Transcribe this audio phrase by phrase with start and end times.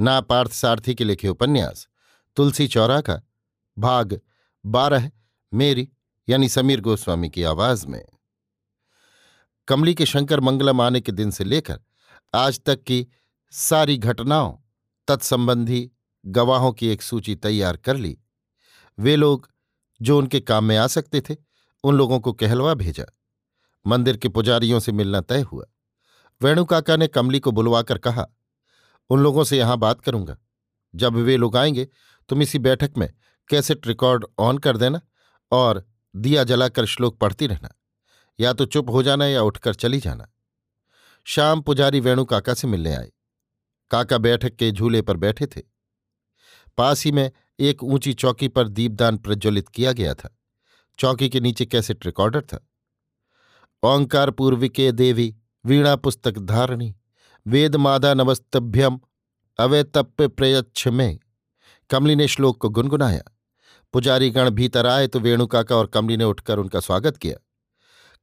[0.00, 1.88] ना पार्थ सारथी के लिखे उपन्यास,
[2.36, 3.22] तुलसी चौरा का,
[3.78, 4.20] भाग
[4.66, 5.10] बारह,
[5.54, 5.88] मेरी,
[6.28, 8.04] यानी समीर गोस्वामी की आवाज़ में।
[9.68, 11.80] कमली के शंकर मंगलम आने के दिन से लेकर
[12.34, 13.06] आज तक की
[13.50, 14.56] सारी घटनाओं,
[15.08, 15.90] तत्संबंधी
[16.26, 18.18] गवाहों की एक सूची तैयार कर ली।
[18.98, 19.50] वे लोग
[20.02, 21.36] जो उनके काम में आ सकते थे,
[21.84, 23.04] उन लोगों को कहलवा भेजा।
[23.86, 25.64] मंदिर के पुजारियों से मिलना तय हुआ।
[26.42, 28.26] वेणुकाका ने कमली को बुलवाकर कहा
[29.10, 30.38] उन लोगों से यहाँ बात करूँगा।
[30.94, 31.88] जब वे लोग आएँगे,
[32.28, 33.14] तुम इसी बैठक में
[33.48, 35.00] कैसेट रिकॉर्ड ऑन कर देना
[35.52, 37.68] और दिया जलाकर श्लोक पढ़ती रहना।
[38.40, 40.28] या तो चुप हो जाना या उठकर चली जाना।
[41.24, 43.12] शाम पुजारी वेणु काका से मिलने आए।
[43.90, 45.62] काका बैठक के झूले पर बैठे थे।
[46.76, 50.38] पास ही में एक ऊँची चौकी पर दीपदान प्रज्वलित किया गया था।
[50.98, 52.68] चौकी के नीचे कैसेट रिकॉर्डर था।
[53.82, 56.96] ओंकार पूर्विके देवी वीणा पुस्तक धारणी
[57.46, 58.98] वेद मादा नमस्तभ्यम
[59.58, 61.18] अवैतप्य प्रयच्छ में
[61.90, 63.22] कमली ने श्लोक को गुनगुनाया।
[63.94, 67.36] पुजारी गण भीतर आए तो वेणु काका और कमली ने उठकर उनका स्वागत किया।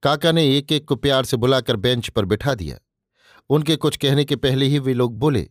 [0.04, 2.78] काका ने एक एक को प्यार से बुलाकर बेंच पर बिठा दिया।
[3.50, 5.48] उनके कुछ कहने के पहले ही वे लोग बोले,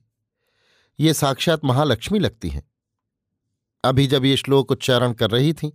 [0.98, 2.62] ये साक्षात महालक्ष्मी लगती हैं।
[3.84, 5.70] अभी जब ये श्लोक उच्चारण कर रही थीं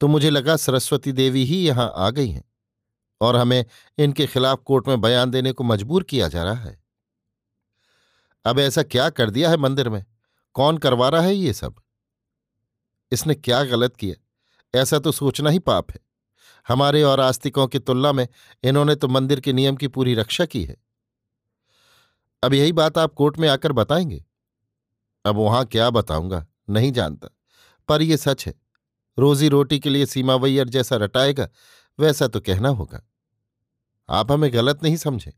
[0.00, 2.44] तो मुझे लगा सरस्वती देवी ही यहाँ आ गई हैं
[3.20, 3.64] और हमें
[3.98, 6.78] इनके खिलाफ कोर्ट में बयान देने को मजबूर किया जा रहा है।
[8.44, 10.04] अब ऐसा क्या कर दिया है मंदिर में?
[10.54, 11.74] कौन करवा रहा है ये सब?
[13.12, 14.26] इसने क्या गलत किया?
[14.80, 16.00] ऐसा तो सोचना ही पाप है।
[16.68, 18.28] हमारे और आस्तिकों की तुलना में
[18.62, 20.76] इन्होंने तो मंदिर के नियम की पूरी रक्षा की है।
[22.42, 24.24] अब यही बात आप कोर्ट में आकर बताएँगे?
[25.26, 26.46] अब वहाँ क्या बताऊँगा?
[26.70, 27.28] नहीं जानता।
[27.88, 28.54] पर यह सच है।
[29.18, 31.48] रोजी रोटी के लिए सीमावैयर जैसा रटाएगा,
[32.00, 33.02] वैसा तो कहना होगा।
[34.10, 35.32] आप हमें गलत नहीं समझे।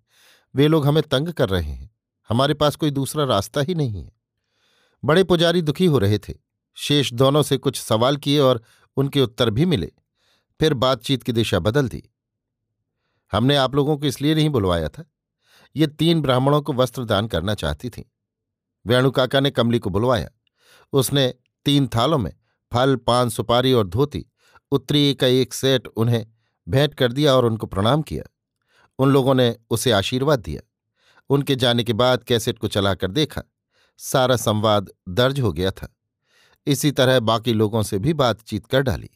[0.54, 1.91] वे लोग हमें तंग कर रहे हैं।
[2.32, 4.12] हमारे पास कोई दूसरा रास्ता ही नहीं है।
[5.04, 6.34] बड़े पुजारी दुखी हो रहे थे।
[6.74, 8.62] शेष दोनों से कुछ सवाल किए और
[8.96, 9.92] उनके उत्तर भी मिले।
[10.60, 12.10] फिर बातचीत की दिशा बदल दी।
[13.32, 15.04] हमने आप लोगों को इसलिए नहीं बुलवाया था।
[15.76, 18.12] ये तीन ब्राह्मणों को वस्त्र दान करना चाहती थी।
[18.86, 20.30] वेणुकाका ने कमली को बुलवाया।
[20.92, 22.32] उसने तीन थालों में
[22.72, 24.26] फल, पान, सुपारी और धोती,
[24.70, 26.26] उत्तरी का एक सेट उन्हें
[26.68, 28.24] भेंट कर दिया और उनको प्रणाम किया।
[28.98, 30.68] उन लोगों ने उसे आशीर्वाद दिया।
[31.32, 33.42] उनके जाने के बाद कैसेट को चलाकर देखा।
[33.98, 35.94] सारा संवाद दर्ज हो गया था।
[36.66, 39.10] इसी तरह बाकी लोगों से भी बातचीत कर डाली।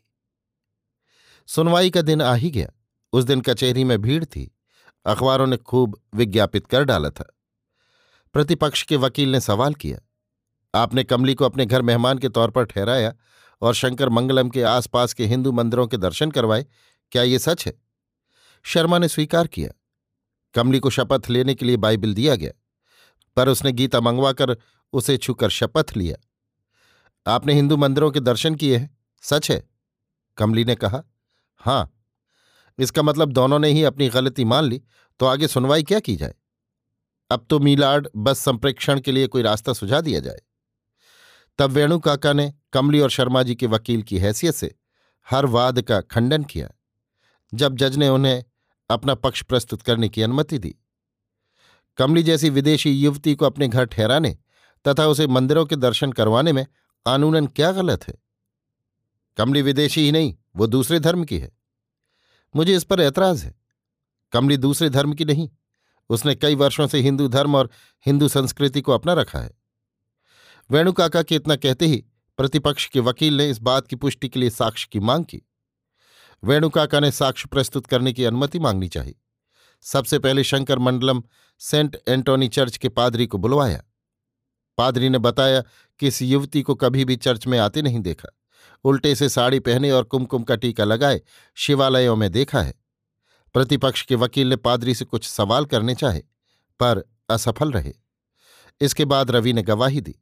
[1.46, 2.68] सुनवाई का दिन आ ही गया।
[3.12, 4.50] उस दिन कचहरी में भीड़ थी।
[5.06, 7.32] अखबारों ने खूब विज्ञापित कर डाला था।
[8.32, 9.98] प्रतिपक्ष के वकील ने सवाल किया,
[10.74, 13.14] आपने कमली को अपने घर मेहमान के तौर पर ठहराया
[13.62, 16.66] और शंकर मंगलम के आसपास के हिंदू मंदिरों के दर्शन करवाए,
[17.10, 17.74] क्या ये सच है?
[18.62, 19.70] शर्मा ने स्वीकार किया।
[20.56, 22.52] कमली को शपथ लेने के लिए बाइबिल दिया गया,
[23.36, 24.56] पर उसने गीता मंगवाकर
[24.92, 26.16] उसे छूकर शपथ लिया।
[27.26, 29.62] आपने हिंदू मंदिरों के दर्शन किए हैं, सच है?
[30.38, 31.02] कमली ने कहा,
[31.60, 31.92] हाँ।
[32.78, 34.82] इसका मतलब दोनों ने ही अपनी गलती मान ली
[35.20, 36.34] तो आगे सुनवाई क्या की जाए?
[37.30, 40.40] अब तो मीलाड बस संप्रेक्षण के लिए कोई रास्ता सुझा दिया जाए।
[41.58, 44.74] तब वेणु काका ने कमली और शर्मा जी के वकील की हैसियत से
[45.26, 46.68] हर वाद का खंडन किया।
[47.52, 48.44] जब जज ने उन्हें
[48.90, 50.74] अपना पक्ष प्रस्तुत करने की अनुमति दी।
[51.96, 54.38] कमली जैसी विदेशी युवती को अपने घर ठहराने
[54.88, 56.64] तथा उसे मंदिरों के दर्शन करवाने में
[57.06, 58.14] कानूनन क्या गलत है?
[59.36, 61.56] कमली विदेशी ही नहीं, वो दूसरे धर्म की है।
[62.56, 63.54] मुझे इस पर ऐतराज है।
[64.32, 65.50] कमली दूसरे धर्म की नहीं,
[66.08, 67.70] उसने कई वर्षों से हिंदू धर्म और
[68.06, 69.52] हिंदू संस्कृति को अपना रखा है।
[70.70, 72.04] वेणुकाका के इतना कहते ही
[72.36, 75.45] प्रतिपक्ष के वकील ने इस बात की पुष्टि के लिए साक्ष्य की मांग की।
[76.44, 79.14] वेणुकाका ने साक्ष्य प्रस्तुत करने की अनुमति मांगनी चाहिए।
[79.82, 81.22] सबसे पहले Shankar Mandalam
[81.58, 83.82] Saint Antony Church के पादरी को बुलवाया।
[84.78, 85.60] पादरी ने बताया
[85.98, 88.28] कि इस युवती को कभी भी चर्च में आते नहीं देखा।
[88.84, 91.20] उल्टे से साड़ी पहने और कुमकुम का टीका लगाए,
[91.54, 92.74] शिवालयों में देखा है।
[93.54, 96.20] प्रतिपक्ष के वकील ने पादरी से कुछ सवाल करने चाहे,
[96.80, 97.92] पर असफल रहे।
[98.80, 100.14] इसके बाद रवि ने गवाही दी।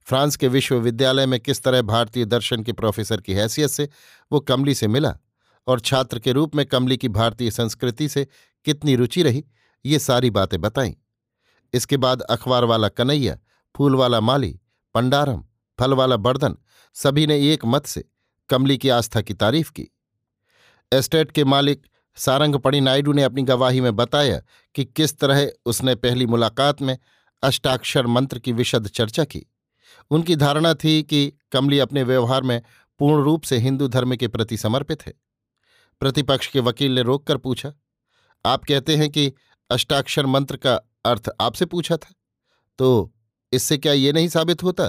[0.00, 3.88] फ्रांस के विश्वविद्यालय में किस तरह भारतीय दर्शन के प्रोफेसर की हैसियत से
[4.32, 5.18] वो कमली से मिला?
[5.66, 8.26] और छात्र के रूप में कमली की भारतीय संस्कृति से
[8.64, 9.44] कितनी रुचि रही,
[9.86, 10.94] ये सारी बातें बताईं।
[11.72, 13.38] इसके बाद अखबार वाला कन्हैया,
[13.76, 14.60] फूल वाला माली,
[14.94, 15.44] पंडारम,
[15.80, 16.56] फल वाला बर्दन,
[16.94, 18.04] सभी ने एक मत से
[18.48, 19.88] कमली की आस्था की तारीफ़ की।
[20.92, 21.86] एस्टेट के मालिक
[22.16, 24.42] सारंगपणी नायडू ने अपनी गवाही में बताया
[24.74, 26.98] कि किस तरह उसने पहली मुलाकात में
[27.42, 29.46] अष्टाक्षर मंत्र की विशद चर्चा की।
[30.10, 32.62] उनकी धारणा थी कि कमली अपने व्यवहार में
[32.98, 35.14] पूर्ण रूप से हिंदू धर्म के प्रति समर्पित है।
[36.02, 37.72] प्रतिपक्ष के वकील ने रोककर पूछा,
[38.46, 39.32] आप कहते हैं कि
[39.70, 42.14] अष्टाक्षर मंत्र का अर्थ आपसे पूछा था?
[42.78, 43.14] तो
[43.52, 44.88] इससे क्या ये नहीं साबित होता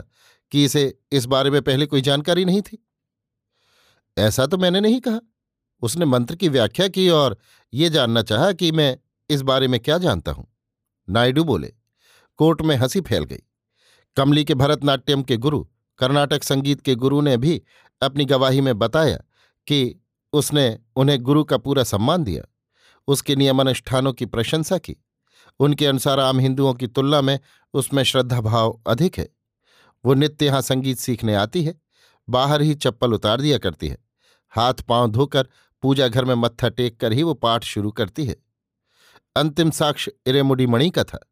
[0.51, 2.87] कि इसे इस बारे में पहले कोई जानकारी नहीं थी?
[4.17, 5.19] ऐसा तो मैंने नहीं कहा।
[5.81, 7.37] उसने मंत्र की व्याख्या की और
[7.73, 8.97] ये जानना चाहा कि मैं
[9.29, 10.47] इस बारे में क्या जानता हूँ।
[11.09, 11.73] नायडू बोले,
[12.37, 13.43] कोर्ट में हँसी फैल गई।
[14.15, 15.65] कमली के भरतनाट्यम के गुरु,
[15.97, 17.61] कर्नाटक संगीत के गुरु ने भी
[18.01, 19.17] अपनी गवाही में बताया
[19.67, 19.99] कि
[20.33, 22.43] उसने उन्हें गुरु का पूरा सम्मान दिया।
[23.07, 24.95] उसके नियमानुष्ठानों की प्रशंसा की।
[25.59, 27.39] उनके अनुसार आम हिंदुओं की तुलना में
[27.73, 29.29] उसमें श्रद्धाभाव अधिक है।
[30.05, 31.81] वो नित्य यहाँ संगीत सीखने आती है।
[32.29, 33.97] बाहर ही चप्पल उतार दिया करती है।
[34.49, 35.47] हाथ पाँव धोकर
[35.81, 38.35] पूजा घर में मत्था टेक कर ही वो पाठ शुरू करती है।
[39.35, 41.31] अंतिम साक्ष्य इरेमुडी मणि का था।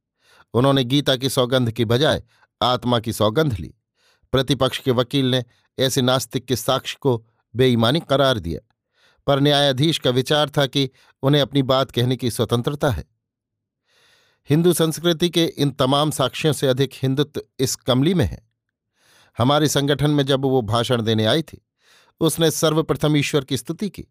[0.54, 2.24] उन्होंने गीता की सौगंध की बजाय
[2.62, 3.74] आत्मा की सौगंध ली।
[4.32, 5.46] प्रतिपक्ष के वकील ने
[5.80, 8.68] ऐसे नास्तिक के साक्ष्य को बेईमानी करार दिया।
[9.28, 10.90] पर न्यायाधीश का विचार था कि
[11.22, 13.06] उन्हें अपनी बात कहने की स्वतंत्रता है।
[14.50, 18.50] हिंदू संस्कृति के इन तमाम साक्ष्यों से अधिक हिंदुत्व इस कमली में है।
[19.38, 21.66] हमारे संगठन में जब वो भाषण देने आई थी,
[22.20, 24.08] उसने सर्वप्रथम ईश्वर की स्तुति की।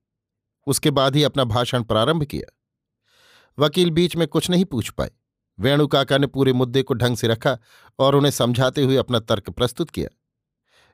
[0.67, 2.57] उसके बाद ही अपना भाषण प्रारंभ किया।
[3.59, 5.11] वकील बीच में कुछ नहीं पूछ पाए।
[5.61, 7.59] वेणु काका ने पूरे मुद्दे को ढंग से रखा
[7.99, 10.09] और उन्हें समझाते हुए अपना तर्क प्रस्तुत किया।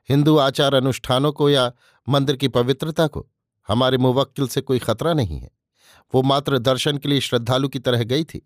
[0.09, 1.73] हिंदू आचार अनुष्ठानों को या
[2.09, 3.27] मंदिर की पवित्रता को
[3.67, 5.49] हमारे मुवक्किल से कोई खतरा नहीं है।
[6.13, 8.41] वो मात्र दर्शन के लिए श्रद्धालु की तरह गई थी।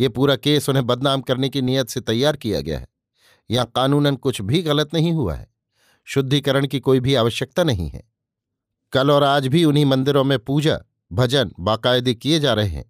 [0.00, 2.88] ये पूरा केस उन्हें बदनाम करने की नीयत से तैयार किया गया है।
[3.50, 5.48] यहाँ कानूनन कुछ भी गलत नहीं हुआ है।
[6.04, 8.02] शुद्धिकरण की कोई भी आवश्यकता नहीं है।
[8.92, 10.78] कल और आज भी उन्हीं मंदिरों में पूजा,
[11.12, 12.84] भजन, बाकायदे किए जा रहे हैं।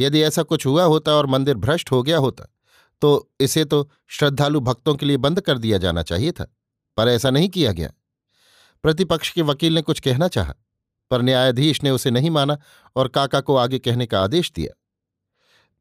[0.00, 2.44] यदि ऐसा कुछ हुआ होता और मंदिर भ्रष्ट हो गया होता
[3.02, 6.44] तो इसे तो श्रद्धालु भक्तों के लिए बंद कर दिया जाना चाहिए था,
[6.96, 7.90] पर ऐसा नहीं किया गया।
[8.82, 10.54] प्रतिपक्ष के वकील ने कुछ कहना चाहा।
[11.10, 12.58] पर न्यायाधीश ने उसे नहीं माना
[12.96, 14.80] और काका को आगे कहने का आदेश दिया।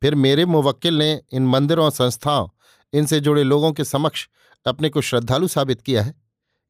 [0.02, 2.50] फिर मेरे मुवक्किल ने इन मंदिरों, संस्थाओं,
[2.94, 4.28] इनसे जुड़े लोगों के समक्ष
[4.66, 6.16] अपने को श्रद्धालु साबित किया है।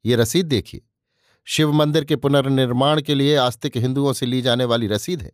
[0.06, 0.82] ये रसीद देखिए।
[1.46, 5.32] शिव मंदिर के पुनर्निर्माण के लिए आस्तिक हिंदुओं से ली जाने वाली रसीद है।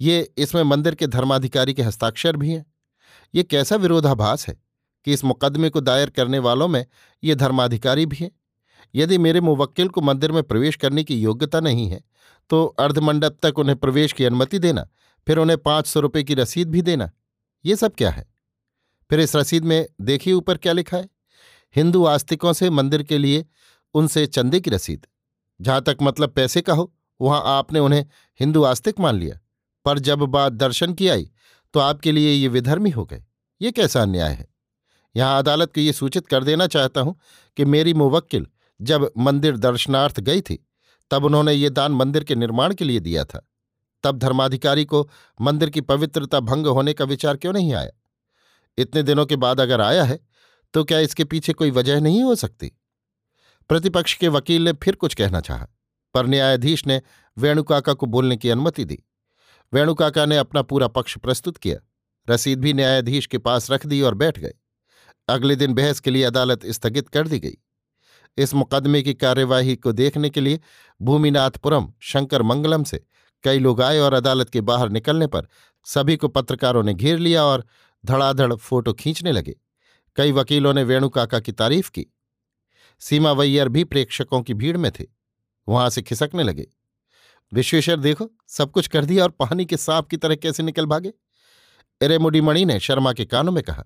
[0.00, 2.66] ये इसमें मंदिर के धर्माधिकारी के हस्ताक्षर भी हैं।
[3.34, 4.62] ये कैसा विरोधाभास है
[5.04, 6.86] कि इस मुकदमे को दायर करने वालों में
[7.24, 8.30] ये धर्माधिकारी भी हैं?
[8.94, 12.00] यदि मेरे मुवक्किल को मंदिर में प्रवेश करने की योग्यता नहीं है
[12.50, 14.86] तो अर्धमंडप तक उन्हें प्रवेश की अनुमति देना,
[15.26, 17.10] फिर उन्हें पाँच सौ रुपये की रसीद भी देना,
[17.64, 18.26] ये सब क्या है?
[19.10, 21.08] फिर इस रसीद में देखिए ऊपर क्या लिखा है।
[21.76, 23.44] हिंदू आस्तिकों से मंदिर के लिए
[23.94, 25.06] उनसे चंदे की रसीद।
[25.60, 28.04] जहाँ तक मतलब पैसे का हो, वहाँ आपने उन्हें
[28.40, 29.38] हिंदू आस्तिक मान लिया।
[29.86, 31.30] पर जब बात दर्शन की आई
[31.74, 33.24] तो आपके लिए ये विधर्मी हो गए।
[33.60, 34.46] ये कैसा अन्याय है?
[35.14, 37.18] यहाँ अदालत को ये सूचित कर देना चाहता हूँ
[37.56, 38.46] कि मेरी मुवक्किल
[38.80, 40.58] जब मंदिर दर्शनार्थ गई थी
[41.10, 43.46] तब उन्होंने ये दान मंदिर के निर्माण के लिए दिया था।
[44.04, 45.08] तब धर्माधिकारी को
[45.40, 47.90] मंदिर की पवित्रता भंग होने का विचार क्यों नहीं आया?
[48.78, 50.18] इतने दिनों के बाद अगर आया है
[50.74, 52.72] तो क्या इसके पीछे कोई वजह नहीं हो सकती?
[53.70, 55.66] प्रतिपक्ष के वकील ने फिर कुछ कहना चाहा,
[56.14, 57.00] पर न्यायाधीश ने
[57.36, 58.98] वेणुकाका को बोलने की अनुमति दी।
[59.72, 61.76] वेणुकाका ने अपना पूरा पक्ष प्रस्तुत किया।
[62.28, 64.54] रसीद भी न्यायाधीश के पास रख दी और बैठ गए।
[65.28, 67.56] अगले दिन बहस के लिए अदालत स्थगित कर दी गई।
[68.36, 70.60] इस मुकदमे की कार्यवाही को देखने के लिए
[71.02, 73.04] भूमिनाथपुरम शंकर मंगलम से
[73.42, 75.48] कई लोग आए और अदालत के बाहर निकलने पर
[75.84, 77.66] सभी को पत्रकारों ने घेर लिया और
[78.06, 79.56] धड़ाधड़ फ़ोटो खींचने लगे।
[80.16, 82.06] कई वकीलों ने वेणुकाका की तारीफ़ की।
[83.00, 85.04] सीमा वैयर भी प्रेक्षकों की भीड़ में थे।
[85.68, 86.66] वहाँ से खिसकने लगे।
[87.52, 91.12] विश्वेश्वर, देखो, सब कुछ कर दिया और पानी के सांप की तरह कैसे निकल भागे?
[92.02, 93.84] एरेमुडी मणि ने शर्मा के कानों में कहा,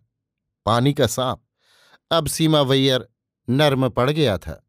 [0.67, 1.43] पानी का सांप।
[2.11, 3.09] अब सीमा वैयर
[3.49, 4.63] नर्म पड़ गया था।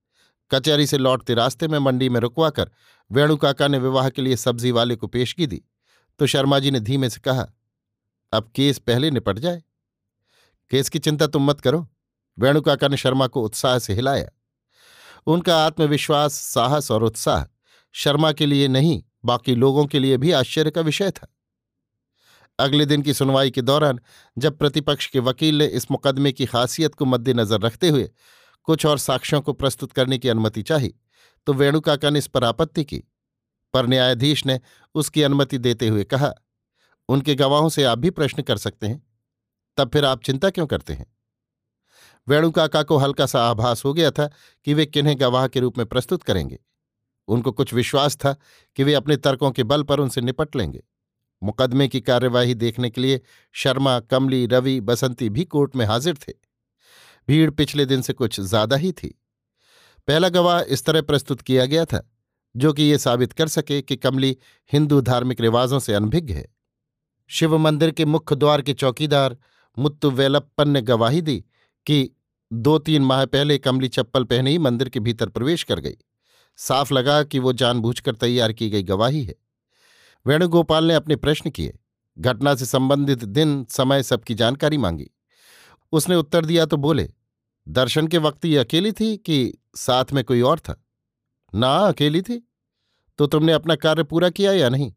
[0.51, 2.71] कचहरी से लौटते रास्ते में मंडी में रुकवाकर
[3.11, 5.61] वेणु काका ने विवाह के लिए सब्ज़ी वाले को पेशगी दी
[6.19, 7.45] तो शर्मा जी ने धीमे से कहा,
[8.33, 9.61] अब केस पहले निपट जाए।
[10.71, 11.87] केस की चिंता तुम मत करो।
[12.37, 14.29] वेणुकाका ने शर्मा को उत्साह से हिलाया।
[15.27, 17.45] उनका आत्मविश्वास, साहस और उत्साह
[17.95, 21.27] शर्मा के लिए नहीं, बाकी लोगों के लिए भी आश्चर्य का विषय था।
[22.59, 23.99] अगले दिन की सुनवाई के दौरान
[24.37, 28.09] जब प्रतिपक्ष के वकील ने इस मुकदमे की खासियत को मद्देनजर रखते हुए
[28.63, 30.93] कुछ और साक्ष्यों को प्रस्तुत करने की अनुमति चाही
[31.45, 33.03] तो वेणुकाका ने इस पर आपत्ति की।
[33.73, 34.59] पर न्यायाधीश ने
[34.95, 36.33] उसकी अनुमति देते हुए कहा,
[37.09, 39.03] उनके गवाहों से आप भी प्रश्न कर सकते हैं।
[39.77, 41.05] तब फिर आप चिंता क्यों करते हैं?
[42.27, 44.29] वेणुकाका को हल्का सा आभास हो गया था
[44.65, 46.59] कि वे किन्हें गवाह के रूप में प्रस्तुत करेंगे।
[47.27, 48.35] उनको कुछ विश्वास था
[48.75, 50.83] कि वे अपने तर्कों के बल पर उनसे निपट लेंगे।
[51.43, 53.21] मुकदमे की कार्यवाही देखने के लिए
[53.53, 56.48] शर्मा, कमली, रवि, बसंती भी कोर्ट में हाजिर थे।
[57.29, 59.07] भीड़ पिछले दिन से कुछ ज़्यादा ही थी।
[60.07, 62.01] पहला गवाह इस तरह प्रस्तुत किया गया था,
[62.55, 64.37] जो कि ये साबित कर सके कि कमली
[64.71, 66.45] हिंदू धार्मिक रिवाजों से अनभिज्ञ है।
[67.29, 69.37] शिव मंदिर के मुख्य द्वार के चौकीदार
[69.77, 71.37] मुत्तु वेलप्पन ने गवाही दी
[71.85, 72.09] कि
[72.51, 75.97] दो तीन माह पहले कमली चप्पल पहने ही मंदिर के भीतर प्रवेश कर गई।
[76.59, 79.35] साफ़ लगा कि वो जानबूझकर तैयार की गई गवाही है।
[80.25, 81.77] वेणुगोपाल ने अपने प्रश्न किए।
[82.17, 85.09] घटना से संबंधित दिन, समय सबकी जानकारी मांगी।
[85.93, 87.09] उसने उत्तर दिया तो बोले
[87.69, 90.83] दर्शन के वक्त ये अकेली थी कि साथ में कोई और था?
[91.55, 92.49] ना, अकेली थी।
[93.17, 94.93] तो तुमने अपना कार्य पूरा किया या नहीं?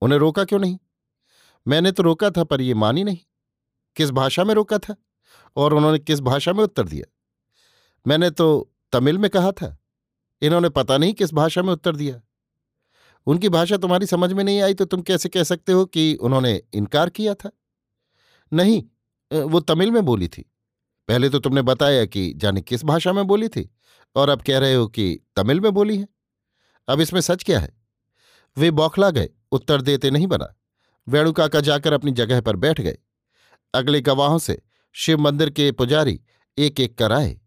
[0.00, 0.78] उन्हें रोका क्यों नहीं?
[1.68, 3.18] मैंने तो रोका था, पर ये मानी नहीं।
[3.96, 4.94] किस भाषा में रोका था?
[5.56, 7.04] और उन्होंने किस भाषा में उत्तर दिया?
[8.06, 9.76] मैंने तो तमिल में कहा था।
[10.42, 12.20] इन्होंने पता नहीं किस भाषा में उत्तर दिया।
[13.26, 16.62] उनकी भाषा तुम्हारी समझ में नहीं आई तो तुम कैसे कह सकते हो कि उन्होंने
[16.72, 17.50] इनकार किया था?
[18.52, 18.82] नहीं
[19.32, 20.50] वो तमिल में बोली थी।
[21.08, 23.70] पहले तो तुमने बताया कि जाने किस भाषा में बोली थी
[24.16, 26.08] और अब कह रहे हो कि तमिल में बोली है।
[26.88, 27.76] अब इसमें सच क्या है?
[28.56, 30.54] वे बौखला गए, उत्तर देते नहीं बना।
[31.08, 32.98] वेणुकाका जाकर अपनी जगह पर बैठ गए।
[33.74, 36.20] अगले गवाहों से शिव मंदिर के पुजारी
[36.58, 37.40] एक एक कर आए।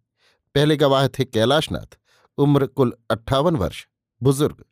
[0.56, 1.98] पहले गवाह थे कैलाशनाथ,
[2.38, 3.88] उम्र कुल अट्ठावन वर्ष,
[4.24, 4.64] बुज़ुर्ग।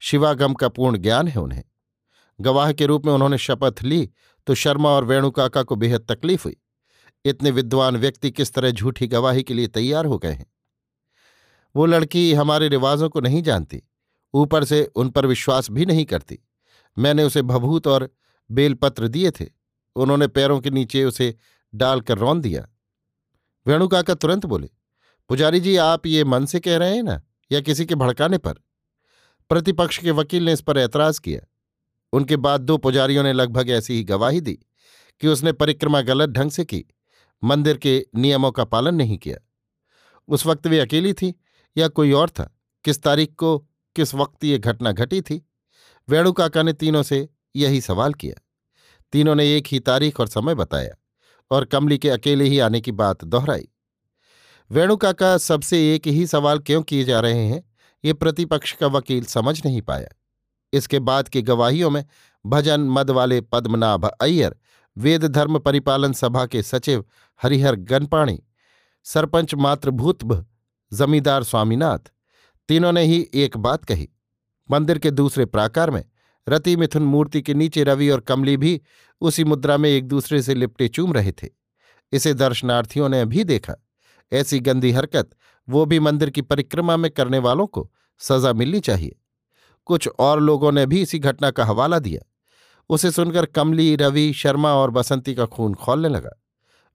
[0.00, 1.64] शिवागम का पूर्ण ज्ञान है उन्हें।
[2.40, 4.10] गवाह के रूप में उन्होंने शपथ ली
[4.46, 6.56] तो शर्मा और वेणुकाका को बेहद तकलीफ़ हुई।
[7.24, 10.46] इतने विद्वान व्यक्ति किस तरह झूठी गवाही के लिए तैयार हो गए हैं?
[11.76, 13.82] वो लड़की हमारे रिवाजों को नहीं जानती,
[14.34, 16.38] ऊपर से उन पर विश्वास भी नहीं करती।
[16.98, 18.10] मैंने उसे भभूत और
[18.50, 19.46] बेलपत्र दिए थे।
[19.96, 21.34] उन्होंने पैरों के नीचे उसे
[21.74, 22.68] डालकर रौन दिया।
[23.66, 24.68] वेणुकाका तुरंत बोले,
[25.28, 27.22] पुजारी जी, आप ये मन से कह रहे हैं ना,
[27.52, 28.54] या किसी के भड़काने पर?
[29.48, 31.40] प्रतिपक्ष के वकील ने इस पर ऐतराज किया।
[32.12, 34.58] उनके बाद दो पुजारियों ने लगभग ऐसी ही गवाही दी
[35.20, 36.84] कि उसने परिक्रमा गलत ढंग से की।
[37.44, 39.36] मंदिर के नियमों का पालन नहीं किया।
[40.28, 41.34] उस वक्त वे अकेली थी,
[41.76, 42.56] या कोई और था?
[42.84, 43.58] किस तारीख को,
[43.96, 45.50] किस वक्त ये घटना घटी थी?
[46.08, 48.42] वेणुकाका ने तीनों से यही सवाल किया।
[49.12, 50.94] तीनों ने एक ही तारीख और समय बताया,
[51.50, 53.68] और कमली के अकेले ही आने की बात दोहराई।
[54.70, 57.70] वेणुकाका सबसे एक ही सवाल क्यों किए जा रहे हैं,
[58.04, 60.08] ये प्रतिपक्ष का वकील समझ नहीं पाया।
[60.72, 62.04] इसके बाद की गवाहियों में
[62.46, 64.56] भजन मद वाले पद्मनाभ अय्यर
[64.98, 67.04] वेद धर्म परिपालन सभा के सचिव
[67.42, 68.42] हरिहर गनपाणी,
[69.04, 70.46] सरपंच मातृभूतभ
[70.92, 71.98] जमींदार स्वामीनाथ,
[72.68, 74.08] तीनों ने ही एक बात कही।
[74.70, 76.04] मंदिर के दूसरे प्राकार में
[76.48, 78.80] रति मिथुन मूर्ति के नीचे रवि और कमली भी
[79.20, 81.48] उसी मुद्रा में एक दूसरे से लिपटे चूम रहे थे।
[82.12, 83.74] इसे दर्शनार्थियों ने भी देखा।
[84.32, 85.30] ऐसी गंदी हरकत
[85.68, 89.16] वो भी मंदिर की परिक्रमा में करने वालों को सजा मिलनी चाहिए।
[89.84, 92.29] कुछ और लोगों ने भी इसी घटना का हवाला दिया।
[92.90, 96.30] उसे सुनकर कमली, रवि, शर्मा और बसंती का खून खोलने लगा।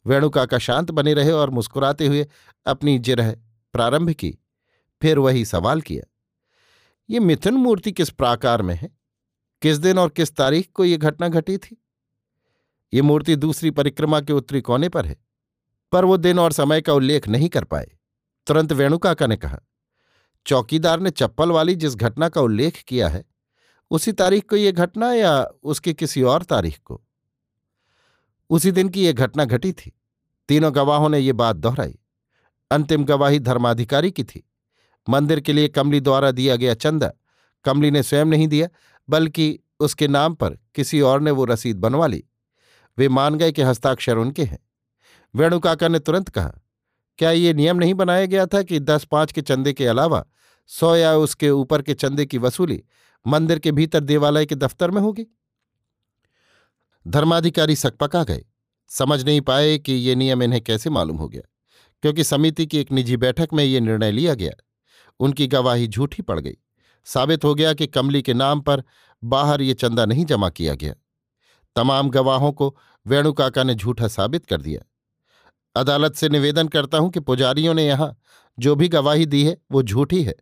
[0.05, 2.27] वेणुकाका शांत बने रहे और मुस्कुराते हुए
[2.65, 3.31] अपनी जिरह
[3.73, 4.37] प्रारंभ की,
[5.01, 6.03] फिर वही सवाल किया,
[7.09, 8.89] ये मिथुन मूर्ति किस प्राकार में है?
[9.61, 11.77] किस दिन और किस तारीख को ये घटना घटी थी?
[12.93, 15.17] ये मूर्ति दूसरी परिक्रमा के उत्तरी कोने पर है,
[15.91, 17.87] पर वो दिन और समय का उल्लेख नहीं कर पाए।
[18.47, 19.59] तुरंत वेणुकाका ने कहा,
[20.45, 23.23] चौकीदार ने चप्पल वाली जिस घटना का उल्लेख किया है
[23.91, 27.03] उसी तारीख को यह घटना या उसकी किसी और तारीख को?
[28.49, 29.99] उसी दिन की यह घटना घटी थी।
[30.47, 31.99] तीनों गवाहों ने यह बात दोहराई।
[32.71, 34.49] अंतिम गवाही धर्माधिकारी की थी।
[35.09, 37.11] मंदिर के लिए कमली द्वारा दिया गया चंदा
[37.63, 38.67] कमली ने स्वयं नहीं दिया,
[39.09, 42.23] बल्कि उसके नाम पर किसी और ने वो रसीद बनवा ली।
[42.97, 44.59] वे मान गए कि हस्ताक्षर उनके हैं।
[45.35, 46.51] वेणुकाका ने तुरंत कहा,
[47.17, 50.25] क्या ये नियम नहीं बनाया गया था कि दस पाँच के चंदे के अलावा
[50.67, 52.83] सौ या उसके ऊपर के चंदे की वसूली
[53.25, 55.25] मंदिर के भीतर देवालय के दफ्तर में होगी।
[57.05, 58.45] धर्माधिकारी सकपका गए।
[58.91, 61.41] समझ नहीं पाए कि ये नियम इन्हें कैसे मालूम हो गया,
[62.03, 64.51] क्योंकि समिति की एक निजी बैठक में ये निर्णय लिया गया।
[65.19, 66.57] उनकी गवाही झूठी पड़ गई।
[67.07, 68.83] साबित हो गया कि कमली के नाम पर
[69.23, 70.93] बाहर ये चंदा नहीं जमा किया गया।
[71.75, 74.81] तमाम गवाहों को वेणुकाका ने झूठा साबित कर दिया।
[75.75, 78.15] अदालत से निवेदन करता हूँ कि पुजारियों ने यहाँ
[78.57, 80.35] जो भी गवाही दी है, वो झूठी है।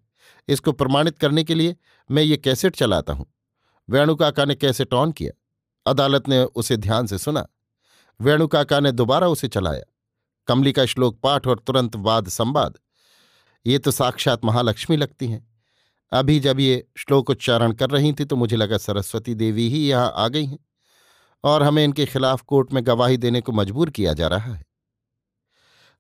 [0.48, 1.76] इसको प्रमाणित करने के लिए
[2.10, 3.26] मैं ये कैसेट चलाता हूँ।
[3.90, 5.32] वेणुकाका ने कैसेट ऑन किया।
[5.86, 7.46] अदालत ने उसे ध्यान से सुना।
[8.20, 9.84] वेणुकाका ने दोबारा उसे चलाया।
[10.48, 12.78] कमली का श्लोक पाठ और तुरंत वाद संवाद।
[13.66, 15.48] ये तो साक्षात महालक्ष्मी लगती हैं।
[16.12, 20.12] अभी जब ये श्लोक उच्चारण कर रही थी तो मुझे लगा सरस्वती देवी ही यहाँ
[20.16, 20.60] आ गई हैं
[21.44, 24.66] और हमें इनके खिलाफ कोर्ट में गवाही देने को मजबूर किया जा रहा है।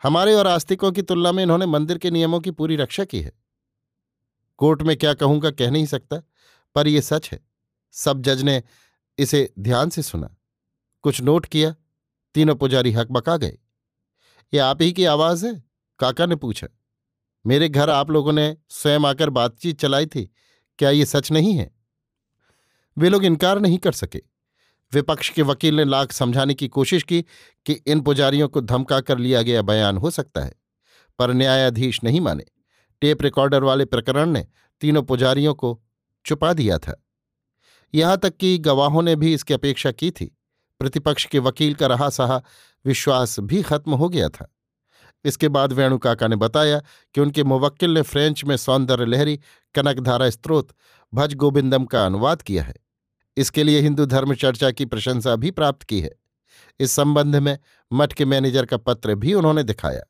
[0.03, 3.31] हमारे और आस्तिकों की तुलना में इन्होंने मंदिर के नियमों की पूरी रक्षा की है।
[4.63, 6.23] कोर्ट में क्या कहूँगा, कह नहीं सकता,
[6.75, 7.39] पर यह सच है।
[7.91, 8.63] सब जज ने
[9.17, 10.35] इसे ध्यान से सुना।
[11.01, 11.75] कुछ नोट किया,
[12.33, 13.57] तीनों पुजारी हकबका गए।
[14.53, 15.63] ये आप ही की आवाज़ है?
[15.99, 16.67] काका ने पूछा।
[17.45, 20.33] मेरे घर आप लोगों ने स्वयं आकर बातचीत चलाई थी।
[20.77, 21.71] क्या ये सच नहीं है?
[22.97, 24.21] वे लोग इनकार नहीं कर सके।
[24.93, 27.21] विपक्ष के वकील ने लाख समझाने की कोशिश की
[27.65, 30.53] कि इन पुजारियों को धमका कर लिया गया बयान हो सकता है,
[31.19, 32.45] पर न्यायाधीश नहीं माने।
[33.03, 34.47] टेप रिकॉर्डर वाले प्रकरण ने
[34.81, 35.83] तीनों पुजारियों को
[36.25, 37.05] चुपा दिया था।
[37.95, 40.37] यहाँ तक कि गवाहों ने भी इसकी अपेक्षा की थी।
[40.79, 42.41] प्रतिपक्ष के वकील का रहा सहा
[42.85, 44.55] विश्वास भी खत्म हो गया था।
[45.25, 46.81] इसके बाद वेणुकाका ने बताया
[47.13, 49.39] कि उनके मुवक्किल ने फ्रेंच में सौंदर्य लहरी,
[49.75, 50.69] कनकधारा स्त्रोत
[51.13, 52.75] भज गोविंदम का अनुवाद किया है।
[53.37, 56.15] इसके लिए हिंदू धर्म चर्चा की प्रशंसा भी प्राप्त की है।
[56.79, 57.59] इस संबंध में
[57.93, 60.03] मठ के मैनेजर का पत्र भी उन्होंने दिखाया।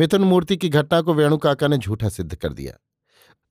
[0.00, 2.72] मिथुन मूर्ति की घटना को वेणुकाका ने झूठा सिद्ध कर दिया।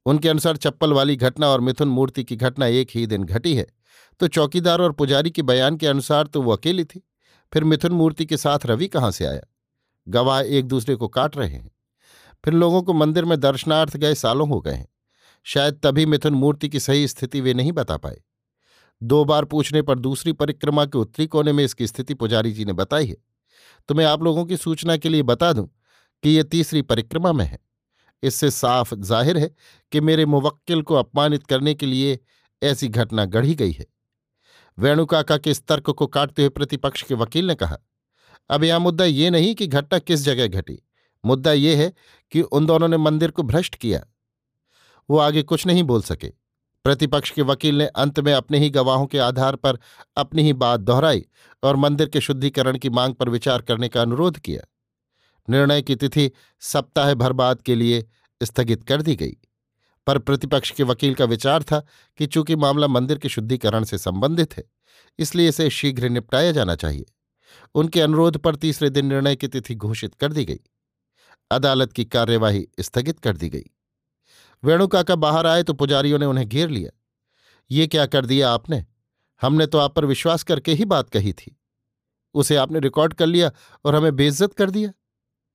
[0.06, 3.68] उनके अनुसार चप्पल वाली घटना और मिथुन मूर्ति की घटना एक ही दिन घटी है
[4.20, 7.02] तो चौकीदार और पुजारी के बयान के अनुसार तो वो अकेली थी।
[7.54, 9.42] फिर मिथुन मूर्ति के साथ रवि कहाँ से आया?
[10.08, 11.72] गवाह एक दूसरे को काट रहे हैं।
[12.44, 14.88] फिर लोगों को मंदिर में दर्शनार्थ गए सालों हो गए हैं।
[15.46, 18.22] शायद तभी मिथुन मूर्ति की सही स्थिति वे नहीं बता पाए।
[19.02, 22.74] दो बार पूछने पर दूसरी परिक्रमा के उत्तरी कोने में इसकी स्थिति पुजारी जी ने
[22.74, 23.18] बताई है।
[23.90, 25.70] तो मैं आप लोगों की सूचना के लिए बता दूँ
[26.24, 27.60] कि ये तीसरी परिक्रमा में है।
[28.24, 29.50] इससे साफ़ ज़ाहिर है
[29.92, 32.18] कि मेरे मुवक्किल को अपमानित करने के लिए
[32.62, 33.86] ऐसी घटना गढ़ी गई है।
[34.78, 37.78] वेणुकाका के इस तर्क को काटते हुए प्रतिपक्ष के वकील ने कहा,
[38.50, 40.78] अब यह मुद्दा ये नहीं कि घटना किस जगह घटी।
[41.24, 41.92] मुद्दा यह है
[42.32, 44.02] कि उन दोनों ने मंदिर को भ्रष्ट किया।
[45.10, 46.28] वो आगे कुछ नहीं बोल सके।
[46.86, 49.80] प्रतिपक्ष के वकील ने अंत में अपने ही गवाहों के आधार पर
[50.18, 51.26] अपनी ही बात दोहराई
[51.64, 54.62] और मंदिर के शुद्धिकरण की मांग पर विचार करने का अनुरोध किया।
[55.50, 56.32] निर्णय की तिथि
[56.62, 58.06] सप्ताह भर बाद के लिए
[58.42, 59.38] स्थगित कर दी गई।
[60.08, 61.80] पर प्रतिपक्ष के वकील का विचार था
[62.20, 64.64] कि चूँकि मामला मंदिर के शुद्धिकरण से संबंधित है,
[65.20, 67.06] इसलिए इसे शीघ्र निपटाया जाना चाहिए।
[67.76, 70.60] उनके अनुरोध पर तीसरे दिन निर्णय की तिथि घोषित कर दी गई।
[71.52, 73.66] अदालत की कार्यवाही स्थगित कर दी गई।
[74.64, 76.92] वेणुकाका बाहर आए तो पुजारियों ने उन्हें घेर लिया।
[77.72, 78.86] ये क्या कर दिया आपने?
[79.42, 81.56] हमने तो आप पर विश्वास करके ही बात कही थी।
[82.36, 83.52] उसे आपने रिकॉर्ड कर लिया
[83.86, 84.92] और हमें बेइज्जत कर दिया।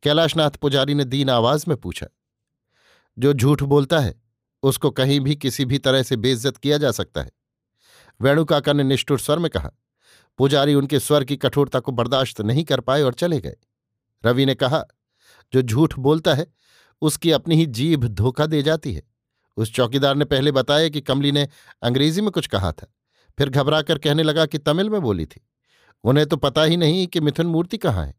[0.05, 2.07] कैलाशनाथ पुजारी ने दीन आवाज़ में पूछा,
[3.19, 4.15] जो झूठ बोलता है,
[4.63, 7.31] उसको कहीं भी किसी भी तरह से बेइज्जत किया जा सकता है?
[8.21, 9.71] वेणुकाका ने निष्ठुर स्वर में कहा,
[10.39, 13.57] पुजारी उनके स्वर की कठोरता को बर्दाश्त नहीं कर पाए और चले गए।
[14.25, 14.85] रवि ने कहा,
[15.53, 16.47] जो झूठ बोलता है,
[17.03, 19.03] उसकी अपनी ही जीभ धोखा दे जाती है।
[19.57, 21.49] उस चौकीदार ने पहले बताया कि कमली ने
[21.83, 22.87] अंग्रेज़ी में कुछ कहा था,
[23.39, 25.41] फिर घबराकर कहने लगा कि तमिल में बोली थी।
[26.05, 28.15] उन्हें तो पता ही नहीं कि मिथुन मूर्ति कहाँ है।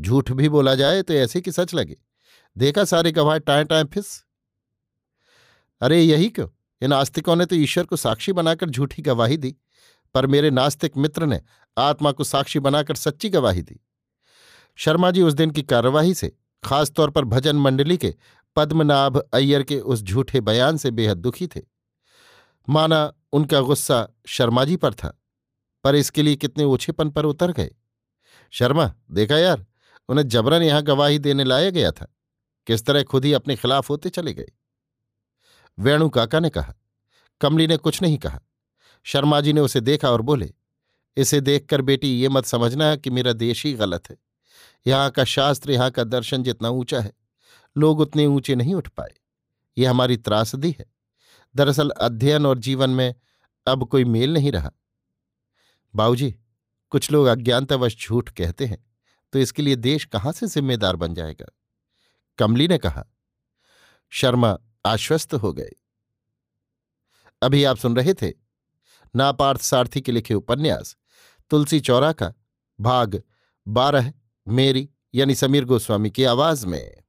[0.00, 1.96] झूठ भी बोला जाए तो ऐसे कि सच लगे।
[2.58, 4.24] देखा सारे गवाह टाए टाए फिस।
[5.80, 6.48] अरे, यही क्यों?
[6.82, 9.56] इन आस्तिकों ने तो ईश्वर को साक्षी बनाकर झूठी गवाही दी,
[10.14, 11.40] पर मेरे नास्तिक मित्र ने
[11.78, 13.80] आत्मा को साक्षी बनाकर सच्ची गवाही दी।
[14.76, 18.14] शर्मा जी उस दिन की कार्यवाही से, खासतौर पर भजन मंडली के
[18.56, 21.60] पद्मनाभ अय्यर के उस झूठे बयान से बेहद दुखी थे।
[22.68, 25.22] माना उनका गुस्सा शर्मा जी पर था,
[25.84, 27.70] पर इसके लिए कितने ओछेपन पर उतर गए।
[28.50, 29.66] शर्मा, देखा यार?
[30.08, 32.14] उन्हें जबरन यहाँ गवाही देने लाया गया था।
[32.66, 34.52] किस तरह खुद ही अपने खिलाफ होते चले गए।
[35.78, 36.74] वेणु काका ने कहा,
[37.40, 38.40] कमली ने कुछ नहीं कहा।
[39.04, 40.52] शर्मा जी ने उसे देखा और बोले,
[41.16, 44.16] इसे देखकर बेटी ये मत समझना कि मेरा देश ही गलत है।
[44.86, 47.12] यहाँ का शास्त्र, यहाँ का दर्शन जितना ऊँचा है,
[47.76, 49.14] लोग उतने ऊँचे नहीं उठ पाए।
[49.78, 50.92] ये हमारी त्रासदी है।
[51.56, 53.14] दरअसल अध्ययन और जीवन में
[53.66, 54.70] अब कोई मेल नहीं रहा।
[55.94, 56.34] बाऊजी,
[56.90, 58.91] कुछ लोग अज्ञानतावश झूठ कहते हैं।
[59.32, 61.46] तो इसके लिए देश कहाँ से जिम्मेदार बन जाएगा?
[62.38, 63.04] कमली ने कहा,
[64.10, 65.70] शर्मा आश्वस्त हो गए।
[67.42, 68.32] अभी आप सुन रहे थे
[69.16, 70.96] नापार्थ सारथी के लिखे उपन्यास,
[71.50, 72.32] तुलसी चौरा का
[72.80, 73.22] भाग
[73.68, 74.12] बारह,
[74.48, 77.01] मेरी यानी समीर गोस्वामी की आवाज़ में।